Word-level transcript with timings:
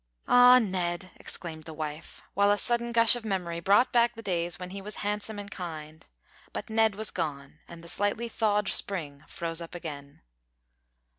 "Ah! 0.27 0.57
Ned," 0.57 1.11
exclaimed 1.17 1.65
the 1.65 1.75
wife, 1.75 2.23
while 2.33 2.49
a 2.49 2.57
sudden 2.57 2.91
gush 2.91 3.15
of 3.15 3.23
memory 3.23 3.59
brought 3.59 3.91
back 3.91 4.15
the 4.15 4.23
days 4.23 4.57
when 4.57 4.71
he 4.71 4.81
was 4.81 4.95
handsome 5.05 5.37
and 5.37 5.51
kind, 5.51 6.07
but 6.53 6.71
Ned 6.71 6.95
was 6.95 7.11
gone, 7.11 7.59
and 7.67 7.83
the 7.83 7.87
slightly 7.87 8.27
thawed 8.27 8.67
spring 8.67 9.23
froze 9.27 9.61
up 9.61 9.75
again. 9.75 10.23